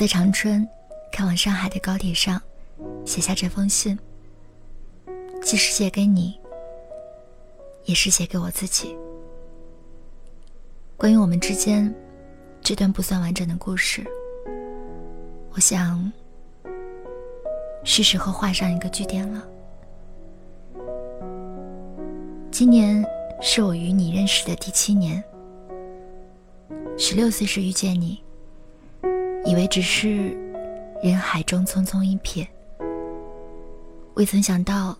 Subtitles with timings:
[0.00, 0.66] 在长春
[1.12, 2.40] 开往上海的高铁上
[3.04, 3.98] 写下这封信，
[5.42, 6.40] 既是写给你，
[7.84, 8.96] 也是写给我自己。
[10.96, 11.94] 关于我们之间
[12.62, 14.02] 这段不算完整的故事，
[15.50, 16.10] 我想
[17.84, 19.46] 是时候画上一个句点了。
[22.50, 23.04] 今年
[23.42, 25.22] 是我与你认识的第七年。
[26.96, 28.24] 十六岁时遇见你，
[29.44, 30.36] 以为只是
[31.02, 32.46] 人海中匆匆一瞥，
[34.14, 34.96] 未曾想到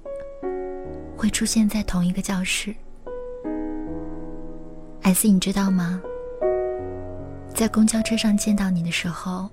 [1.17, 2.75] 会出现在同一个教室。
[5.03, 6.01] S，你知道吗？
[7.55, 9.49] 在公交车上见到你的时候，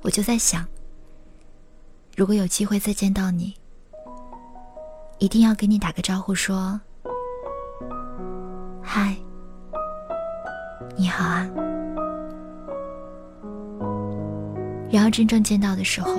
[0.00, 0.66] 我就在想，
[2.16, 3.54] 如果有机会再见到你，
[5.18, 6.80] 一定要给你打个招呼，说
[8.80, 9.14] ：“嗨。”
[10.96, 11.63] 你好啊。
[15.14, 16.10] 真正见到的时候，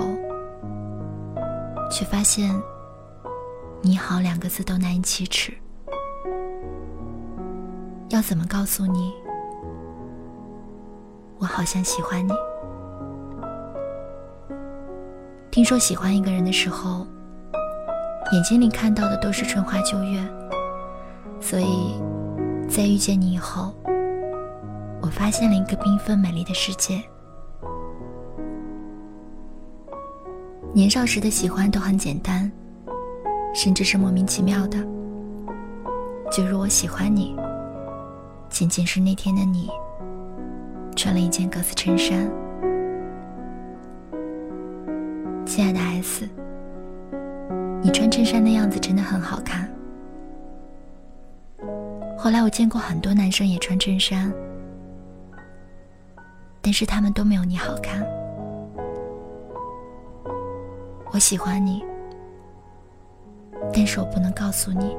[1.90, 2.50] 却发现
[3.84, 5.52] “你好”两个字都难以启齿。
[8.08, 9.12] 要怎么告诉你，
[11.36, 12.32] 我好像喜欢你？
[15.50, 17.06] 听说喜欢一个人的时候，
[18.32, 20.26] 眼睛里看到的都是春花秋月，
[21.38, 22.00] 所以
[22.66, 23.74] 在遇见你以后。
[25.02, 27.02] 我发现了一个缤纷美丽的世界。
[30.76, 32.52] 年少时的喜欢都很简单，
[33.54, 34.76] 甚至是莫名其妙的。
[36.30, 37.34] 就如我喜欢你，
[38.50, 39.70] 仅仅是那天的你
[40.94, 42.30] 穿了一件格子衬衫。
[45.46, 46.28] 亲爱的 S，
[47.82, 49.66] 你穿衬衫的样子真的很好看。
[52.18, 54.30] 后来我见过很多男生也穿衬衫。
[56.60, 58.06] 但是他们都没有你好看。
[61.16, 61.82] 我喜欢你，
[63.72, 64.94] 但是我不能告诉你，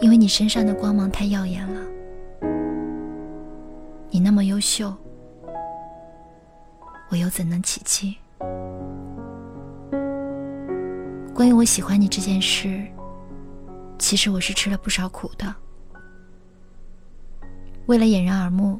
[0.00, 1.80] 因为你身上的光芒太耀眼了。
[4.10, 4.94] 你那么优秀，
[7.08, 8.18] 我又怎能企及？
[11.34, 12.86] 关于我喜欢你这件事，
[13.98, 15.54] 其实我是吃了不少苦的。
[17.86, 18.78] 为了掩人耳目。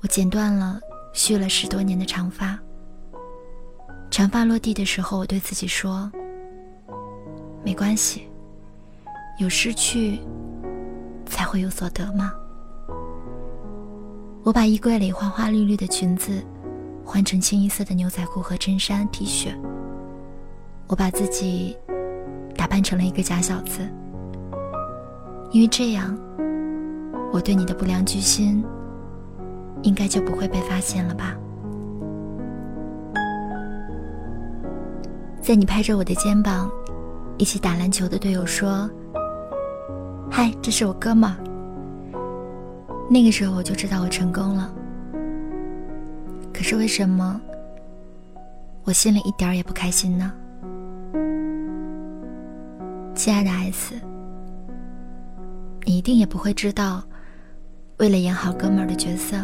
[0.00, 0.80] 我剪断了
[1.12, 2.58] 蓄了十多年的长发，
[4.12, 6.12] 长发落地的时候，我对自己说
[7.64, 8.28] ：“没关系，
[9.38, 10.20] 有失去
[11.24, 12.30] 才会有所得嘛。”
[14.44, 16.44] 我把衣柜里花花绿绿的裙子
[17.06, 19.56] 换成清一色的牛仔裤和衬衫 T 恤，
[20.88, 21.74] 我把自己
[22.54, 23.80] 打扮成了一个假小子，
[25.52, 26.14] 因为这样，
[27.32, 28.62] 我对你的不良居心。
[29.84, 31.34] 应该就不会被发现了吧？
[35.42, 36.70] 在你拍着我的肩膀，
[37.36, 38.88] 一起打篮球的队友说
[40.30, 41.34] ：“嗨，这是我哥们。”
[43.10, 44.72] 那个时候我就知道我成功了。
[46.54, 47.40] 可是为什么
[48.84, 50.32] 我心里一点也不开心呢？
[53.16, 53.96] 亲爱的 S，
[55.84, 57.02] 你一定也不会知道，
[57.96, 59.36] 为了演好哥们儿的角色。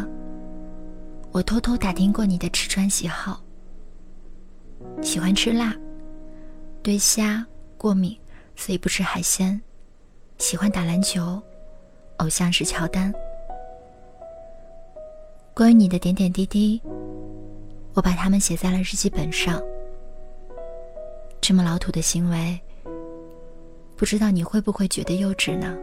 [1.33, 3.41] 我偷偷打听过你的吃穿喜好，
[5.03, 5.75] 喜欢吃辣，
[6.89, 8.19] 对虾过敏，
[8.57, 9.61] 所以不吃海鲜。
[10.39, 11.39] 喜欢打篮球，
[12.17, 13.13] 偶像是乔丹。
[15.53, 16.81] 关于你的点点滴滴，
[17.93, 19.63] 我把它们写在了日记本上。
[21.43, 22.59] 这么老土的行为，
[23.95, 25.77] 不知道你会不会觉得幼稚呢？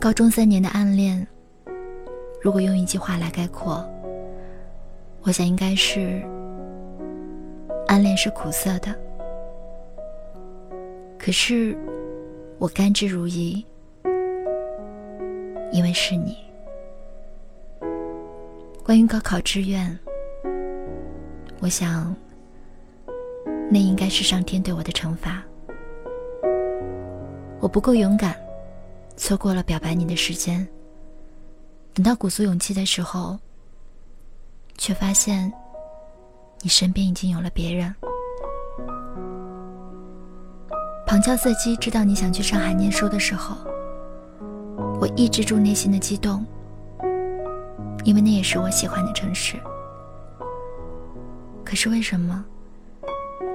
[0.00, 1.26] 高中三年的暗恋。
[2.40, 3.86] 如果用一句话来概括，
[5.20, 6.22] 我想应该是：
[7.86, 8.94] 暗恋是苦涩的，
[11.18, 11.76] 可是
[12.58, 13.64] 我甘之如饴，
[15.70, 16.36] 因为是你。
[18.82, 19.98] 关于高考志愿，
[21.60, 22.14] 我想
[23.70, 25.42] 那应该是上天对我的惩罚。
[27.60, 28.36] 我不够勇敢，
[29.16, 30.66] 错过了表白你的时间。
[31.94, 33.38] 等到鼓足勇气的时候，
[34.76, 35.50] 却发现
[36.62, 37.94] 你身边已经有了别人。
[41.06, 43.56] 旁敲侧击知道你想去上海念书的时候，
[45.00, 46.44] 我抑制住内心的激动，
[48.04, 49.56] 因为那也是我喜欢的城市。
[51.64, 52.44] 可是为什么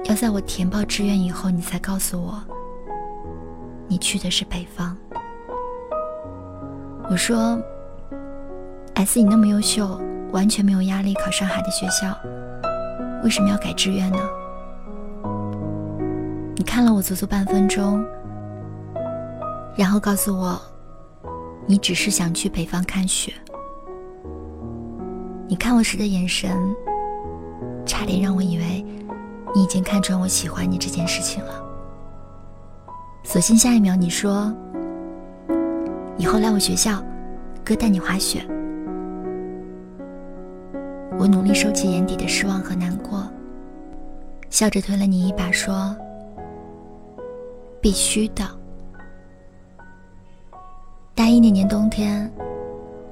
[0.04, 2.42] 要在我填报志愿以后，你才告诉我
[3.88, 4.96] 你去的是北方？
[7.10, 7.60] 我说
[8.94, 10.00] ：“S，你那么优秀，
[10.32, 12.16] 完全没有压力考上海的学校，
[13.22, 14.18] 为什么要改志愿呢？”
[16.56, 18.04] 你看了我足足半分钟，
[19.76, 20.60] 然后告诉我，
[21.66, 23.32] 你只是想去北方看雪。
[25.48, 26.50] 你看我时的眼神，
[27.86, 28.84] 差点让我以为
[29.54, 31.64] 你已经看穿我喜欢你这件事情了。
[33.24, 34.54] 所幸下一秒你说
[36.18, 37.02] ：“以后来我学校，
[37.64, 38.46] 哥带你滑雪。”
[41.20, 43.30] 我努力收起眼底的失望和难过，
[44.48, 45.94] 笑着推了你一把说
[47.78, 48.42] ：“必须的。”
[51.14, 52.32] 大一那年冬天。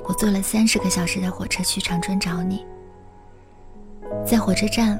[0.04, 2.64] 我坐了三十个小时的火车去长春找你，
[4.24, 4.98] 在火车站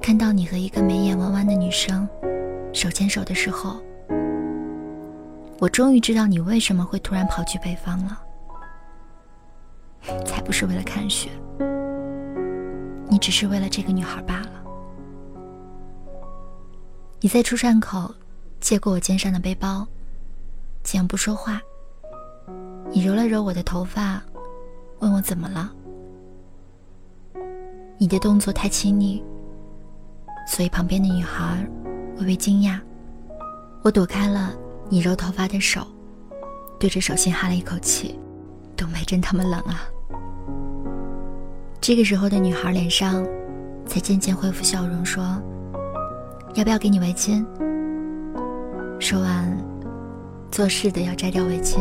[0.00, 2.08] 看到你和一个眉眼弯弯的女生
[2.72, 3.80] 手牵手的时候，
[5.58, 8.22] 我终于知道你为什么会突然跑去北方了。
[10.24, 11.30] 才不是为了看雪，
[13.16, 14.62] 你只是为了这个女孩罢了。
[17.18, 18.14] 你在出站口
[18.60, 19.86] 接过我肩上的背包，
[20.82, 21.58] 竟然不说话。
[22.92, 24.22] 你揉了揉我的头发，
[24.98, 25.72] 问我怎么了。
[27.96, 29.24] 你的动作太亲昵，
[30.46, 31.66] 所以旁边的女孩
[32.18, 32.78] 微微惊讶。
[33.80, 34.54] 我躲开了
[34.90, 35.86] 你揉头发的手，
[36.78, 38.20] 对着手心哈了一口气。
[38.76, 39.88] 东北真他妈冷啊！
[41.86, 43.24] 这个时候的女孩脸上
[43.86, 45.40] 才渐渐恢复笑容，说
[46.56, 47.46] ：“要不要给你围巾？”
[48.98, 49.56] 说完，
[50.50, 51.78] 做事的要摘掉围巾。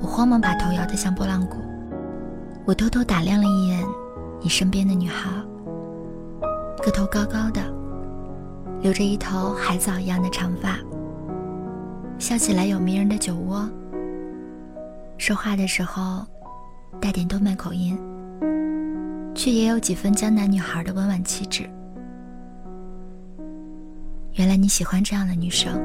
[0.00, 1.58] 我慌忙把头摇得像拨浪鼓。
[2.64, 3.84] 我偷偷打量了一眼
[4.40, 5.30] 你身边的女孩，
[6.82, 7.60] 个头高高的，
[8.80, 10.78] 留着一头海藻一样的长发，
[12.18, 13.68] 笑起来有迷人的酒窝。
[15.18, 16.24] 说话的时候
[17.00, 17.98] 带点东北口音，
[19.34, 21.68] 却也有几分江南女孩的温婉气质。
[24.34, 25.80] 原来你喜欢这样的女生，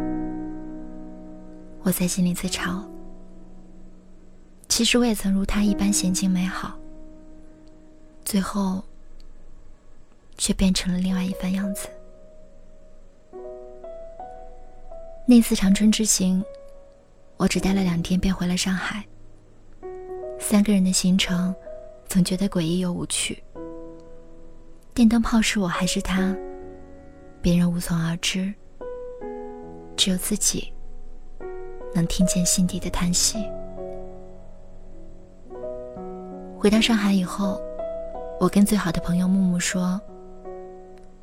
[1.82, 2.82] 我在心里自嘲。
[4.70, 6.78] 其实我也曾如他一般娴静美好，
[8.24, 8.84] 最后
[10.38, 11.88] 却变成了另外一番样子。
[15.26, 16.44] 那次长春之行，
[17.38, 19.04] 我只待了两天便回了上海。
[20.50, 21.54] 三个人的行程，
[22.08, 23.44] 总觉得诡异又无趣。
[24.94, 26.34] 电灯泡是我还是他，
[27.42, 28.54] 别人无从而知，
[29.98, 30.72] 只有自己
[31.94, 33.40] 能听见心底的叹息。
[36.58, 37.62] 回到上海以后，
[38.40, 40.00] 我跟最好的朋友木木说：“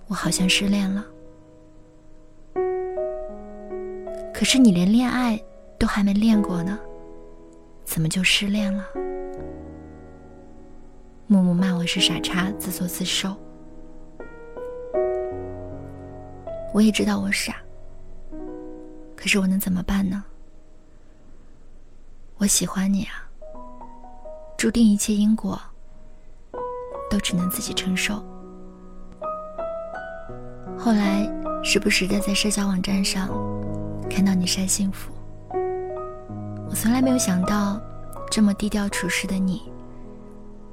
[0.07, 1.03] 我好像失恋了。”
[4.35, 5.43] 可是你连恋爱
[5.79, 6.79] 都还没练过呢，
[7.87, 8.85] 怎么就失恋了？
[11.35, 13.37] 木木骂我是傻叉，自作自受。
[16.73, 17.57] 我也知道我傻，
[19.17, 20.23] 可是我能怎么办呢？
[22.37, 23.29] 我喜欢你啊。
[24.57, 25.61] 注定一切因果，
[27.11, 28.25] 都只能自己承受。
[30.79, 31.29] 后来
[31.65, 33.29] 时不时的在社交网站上
[34.09, 35.13] 看到你晒幸福，
[35.51, 37.81] 我从来没有想到，
[38.31, 39.63] 这么低调处事的你，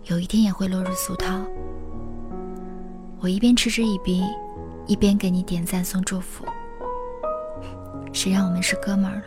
[0.05, 1.39] 有一天也会落入俗套。
[3.20, 4.24] 我一边嗤之以鼻，
[4.88, 6.43] 一边给你点赞送祝福。
[8.12, 9.24] 谁让我们是哥们儿呢？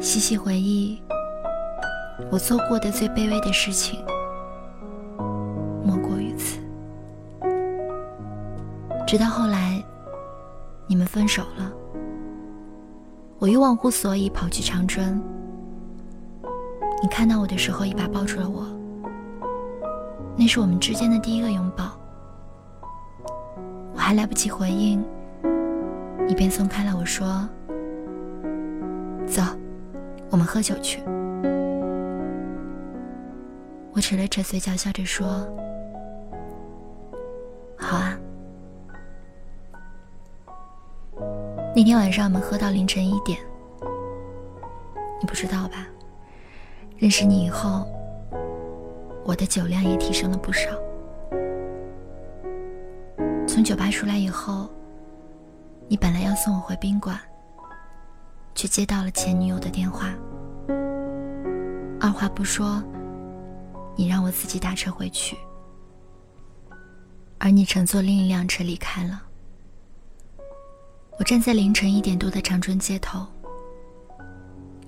[0.00, 0.98] 细细回忆。
[2.30, 4.02] 我做过的最卑微的事情，
[5.84, 6.58] 莫过于此。
[9.06, 9.84] 直到后来，
[10.86, 11.70] 你们分手了，
[13.38, 15.22] 我又忘乎所以跑去长春。
[17.04, 18.64] 你看到我的时候，一把抱住了我，
[20.38, 21.92] 那是我们之间的第一个拥抱。
[23.92, 25.04] 我还来不及回应，
[26.26, 27.46] 你便松开了我说
[29.28, 29.42] ：“走，
[30.30, 31.02] 我们喝酒去。”
[33.92, 35.46] 我扯了扯嘴角，笑着说
[37.76, 38.18] ：“好啊。”
[41.76, 43.38] 那天晚上我们喝到凌晨一点，
[45.20, 45.86] 你不知道吧？
[47.04, 47.86] 认识你以后，
[49.26, 50.70] 我的酒量也提升了不少。
[53.46, 54.70] 从酒吧出来以后，
[55.86, 57.20] 你本来要送我回宾馆，
[58.54, 60.14] 却接到了前女友的电话，
[62.00, 62.82] 二话不说。
[63.96, 65.36] 你让我自己打车回去，
[67.36, 69.22] 而你乘坐另一辆车离开了。
[71.18, 73.26] 我站在凌晨一点多的长春街头，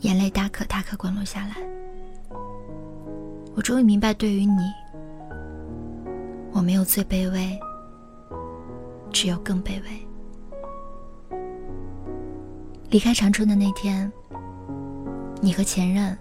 [0.00, 1.75] 眼泪大颗大颗滚落下来。
[3.56, 4.70] 我终于明白，对于你，
[6.52, 7.58] 我没有最卑微，
[9.10, 11.38] 只有更卑微。
[12.90, 14.12] 离开长春的那天，
[15.40, 16.14] 你和前任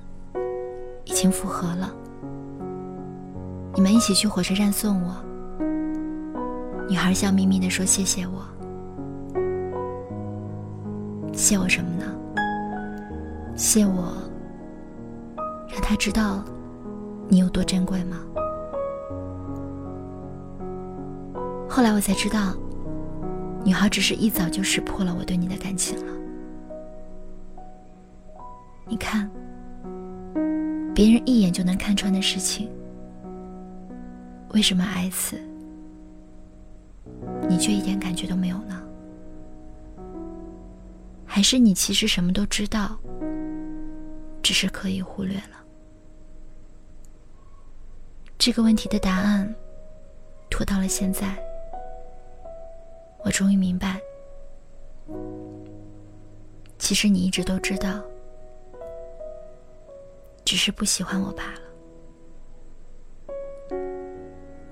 [1.03, 1.93] 已经复合了。
[3.73, 5.13] 你们一起去火车站送我，
[6.87, 8.45] 女孩笑眯眯的说：“谢谢我，
[11.33, 12.05] 谢我什么呢？
[13.57, 14.13] 谢我，
[15.67, 16.45] 让他知道了。”
[17.27, 18.19] 你有多珍贵吗？
[21.67, 22.55] 后来我才知道，
[23.63, 26.13] 女孩只是一早就识破了我对你的感情了。
[28.87, 29.29] 你看，
[30.93, 32.69] 别人一眼就能看穿的事情，
[34.53, 35.37] 为什么 S，
[37.49, 38.81] 你却一点感觉都没有呢？
[41.25, 42.97] 还是你其实什么都知道，
[44.41, 45.64] 只是刻意忽略了？
[48.45, 49.51] 这个问题的答案，
[50.51, 51.35] 拖到了现在，
[53.23, 53.99] 我终于明白，
[56.77, 57.99] 其实你一直都知道，
[60.45, 61.61] 只是不喜欢我罢了。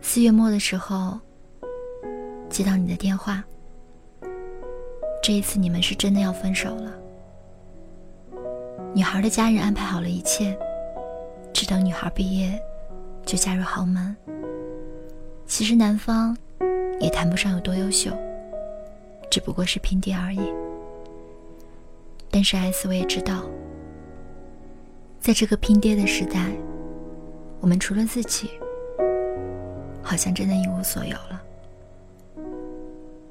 [0.02, 1.20] 四月末的时候，
[2.52, 3.44] 接到你的电话，
[5.24, 6.94] 这一次你们是真的要分手了。
[8.94, 10.56] 女孩的家人安排好了一切，
[11.52, 12.64] 只等女孩毕业。
[13.26, 14.16] 就嫁入豪门。
[15.46, 16.36] 其实男方
[17.00, 18.12] 也谈不上有多优秀，
[19.30, 20.42] 只不过是拼爹而已。
[22.32, 23.44] 但是 S 我也知道，
[25.20, 26.52] 在这个拼爹的时代，
[27.60, 28.50] 我们除了自己，
[30.02, 31.42] 好像真的一无所有了。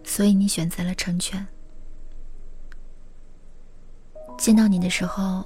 [0.05, 1.45] 所以你选择了成全。
[4.39, 5.45] 见到你的时候，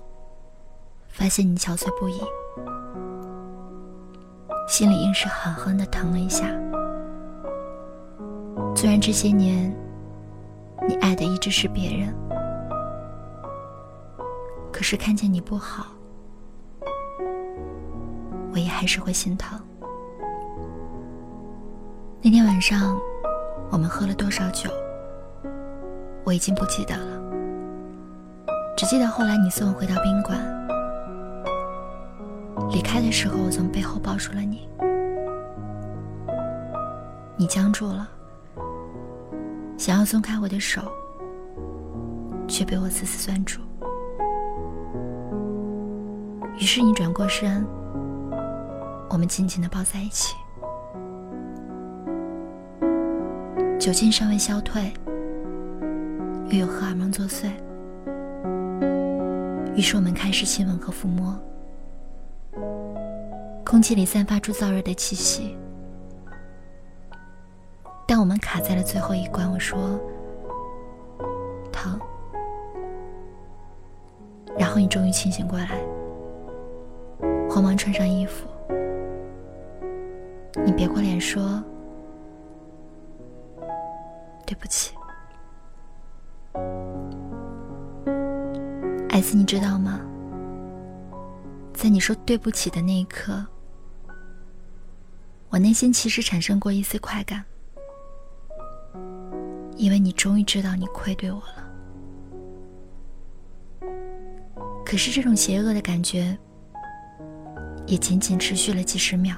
[1.08, 2.20] 发现你憔悴不已。
[4.66, 6.46] 心里硬是狠狠的疼了一下。
[8.74, 9.74] 虽然这些年，
[10.88, 12.14] 你爱的一直是别人，
[14.72, 15.86] 可是看见你不好，
[18.52, 19.58] 我也还是会心疼。
[22.20, 23.00] 那天晚上，
[23.70, 24.68] 我们喝了多少酒，
[26.24, 27.22] 我已经不记得了，
[28.76, 30.38] 只记得后来你送我回到宾馆。
[32.70, 34.68] 离开的时候，我从背后抱住了你，
[37.36, 38.08] 你僵住了，
[39.76, 40.82] 想要松开我的手，
[42.48, 43.60] 却被我死死攥住。
[46.58, 47.64] 于是你转过身，
[49.10, 50.34] 我们紧紧的抱在一起。
[53.78, 54.92] 酒劲尚未消退，
[56.48, 57.50] 又有荷尔蒙作祟，
[59.76, 61.38] 于是我们开始亲吻和抚摸。
[63.66, 65.56] 空气里散发出燥热的气息，
[68.06, 69.50] 但我们卡在了最后一关。
[69.52, 69.98] 我说
[71.72, 71.98] ：“疼。”
[74.56, 75.80] 然后你终于清醒过来，
[77.50, 78.46] 慌忙穿上衣服。
[80.64, 81.60] 你别过脸说
[84.46, 84.94] ：“对不起。
[89.08, 90.00] 艾斯你知道吗？
[91.74, 93.44] 在你说对不起的那一刻。
[95.48, 97.42] 我内心其实产生过一丝快感，
[99.76, 101.64] 因为你终于知道你愧对我了。
[104.84, 106.36] 可是这种邪恶的感觉，
[107.86, 109.36] 也仅仅持续了几十秒，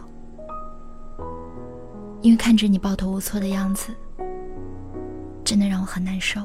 [2.20, 3.94] 因为看着你抱头无措的样子，
[5.44, 6.40] 真的让我很难受。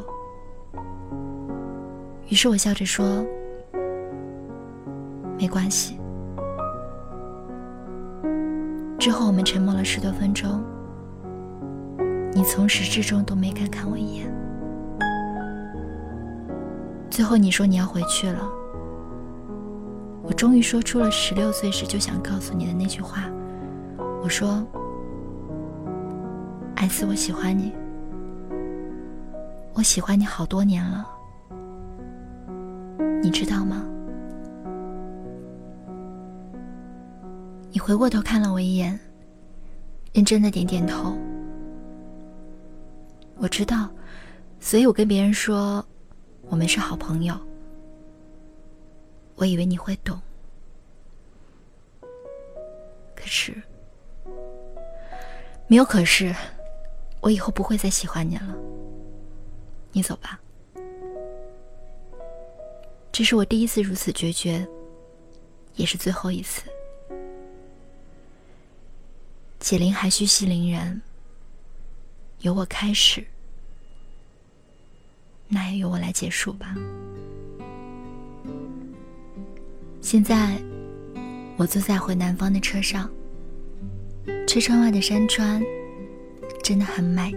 [2.27, 3.25] 于是我笑着说
[5.39, 5.97] ：“没关系。”
[9.03, 10.63] 之后我们沉默了十多分钟，
[12.33, 14.33] 你从始至终都没敢看我一眼。
[17.09, 18.49] 最后你说你要回去了，
[20.21, 23.23] 我终于说出了十六岁时就想告诉你的那句话。
[24.23, 24.65] 我说
[26.75, 27.73] ：“艾斯，我喜欢你，
[29.73, 31.05] 我喜欢你好多年了，
[33.21, 33.83] 你知道吗？”
[37.73, 38.97] 你回过头看了我一眼，
[40.13, 41.17] 认真的点点头。
[43.35, 43.89] 我知道，
[44.59, 45.83] 所以我跟别人说，
[46.43, 47.35] 我们是好朋友。
[49.33, 50.21] 我以为你会懂，
[53.15, 53.59] 可是
[55.65, 56.33] 没有可是，
[57.21, 58.55] 我以后不会再喜欢你了。
[59.91, 60.39] 你走吧。
[63.11, 64.65] 这是我第一次如此决绝，
[65.73, 66.61] 也是最后一次。
[69.63, 71.01] 解铃还须系铃人，
[72.41, 73.25] 由我开始，
[75.47, 76.75] 那也由我来结束吧。
[80.01, 80.61] 现在，
[81.55, 83.09] 我坐在回南方的车上，
[84.45, 85.63] 车窗外的山川
[86.61, 87.33] 真的很美，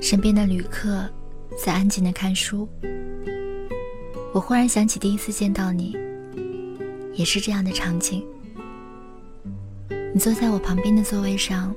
[0.00, 1.10] 身边的旅客
[1.60, 2.68] 在安静的看书。
[4.32, 5.96] 我忽然想起第一次见到你，
[7.12, 8.24] 也是这样的场景。
[10.14, 11.74] 你坐在我旁边的座位上，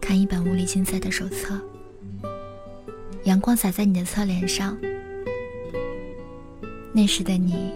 [0.00, 1.60] 看一本物理竞赛的手册。
[3.24, 4.78] 阳光洒在你的侧脸上，
[6.92, 7.72] 那时的你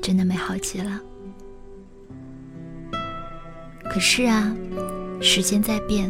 [0.00, 1.00] 真的美好极了。
[3.90, 4.56] 可是啊，
[5.20, 6.08] 时间在变，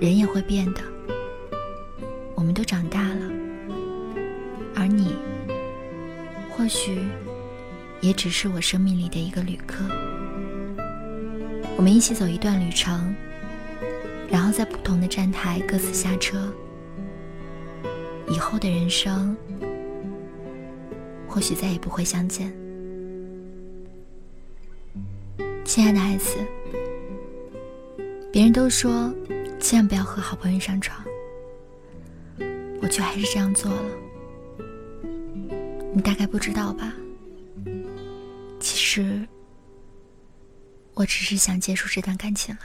[0.00, 0.80] 人也会变的。
[2.34, 3.30] 我们都长大了，
[4.74, 5.16] 而你，
[6.50, 6.98] 或许
[8.00, 9.84] 也只是我生命里的一个旅客。
[11.82, 13.12] 我们一起走一段旅程，
[14.30, 16.48] 然后在不同的站台各自下车。
[18.28, 19.36] 以后的人生，
[21.26, 22.54] 或许再也不会相见。
[25.64, 26.36] 亲爱的孩子，
[28.32, 29.12] 别人都说
[29.58, 31.04] 千万不要和好朋友上床，
[32.80, 33.90] 我却还是这样做了。
[35.92, 36.94] 你大概不知道吧？
[38.60, 39.26] 其实。
[40.94, 42.60] 我只是想结束这段感情了。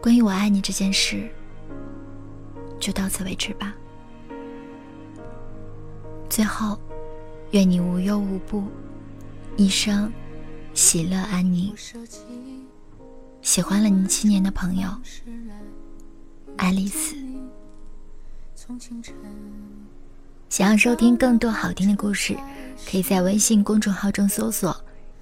[0.00, 1.28] 关于我爱你这件事，
[2.78, 3.74] 就到此为止吧。
[6.30, 6.80] 最后，
[7.50, 8.64] 愿你无忧无怖，
[9.56, 10.10] 一生
[10.72, 11.74] 喜乐安宁。
[13.42, 14.88] 喜欢了你七年的朋友，
[16.56, 17.14] 爱丽丝。
[20.48, 22.34] 想要收听更多好听的故事，
[22.90, 24.79] 可以在微信公众号中搜索。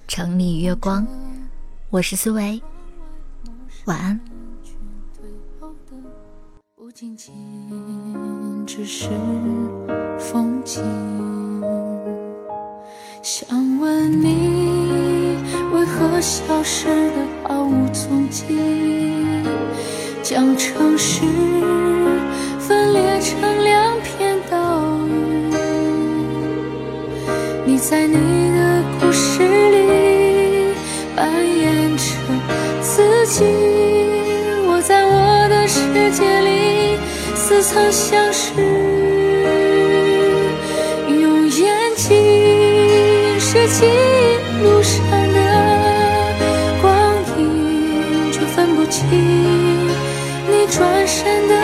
[0.09, 1.05] 城里月光，
[1.91, 2.59] 我是思维，
[3.85, 4.19] 晚安。
[6.75, 7.31] 不仅仅
[8.65, 9.07] 只是
[10.17, 10.83] 风景，
[13.21, 15.37] 想问你
[15.73, 18.45] 为何消失的毫无踪迹，
[20.23, 21.21] 将城市
[22.57, 25.53] 分裂成两片岛屿。
[27.63, 28.38] 你在你。
[31.19, 32.03] 扮演着
[32.81, 33.43] 自己，
[34.65, 36.97] 我在我的世界里
[37.35, 38.53] 似曾相识，
[41.09, 42.07] 用眼睛
[43.37, 43.85] 拾起
[44.63, 44.95] 路上
[45.33, 45.39] 的
[46.81, 51.58] 光影，却分不清你转身的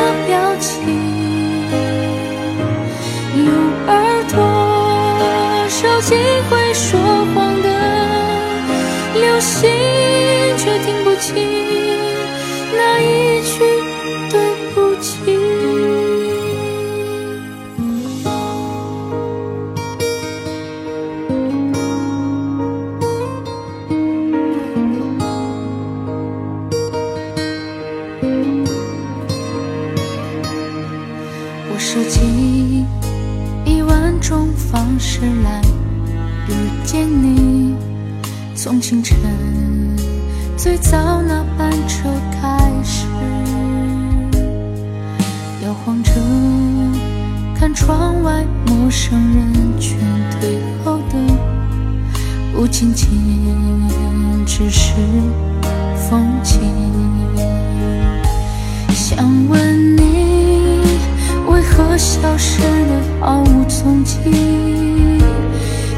[63.86, 64.18] 踪迹？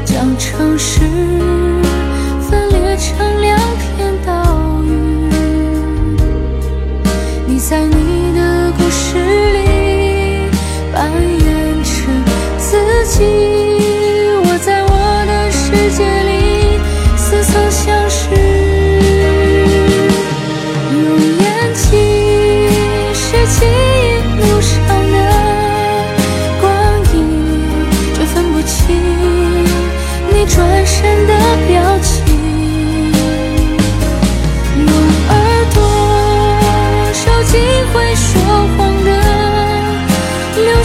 [0.04, 1.00] 将城市
[2.38, 2.78] 分裂。
[2.98, 3.56] 成两
[3.96, 4.90] 片岛屿，
[7.46, 9.16] 你在你的故事
[9.52, 10.50] 里
[10.92, 11.37] 扮演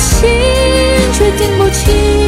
[0.04, 0.30] 心
[1.14, 2.23] 却听不清。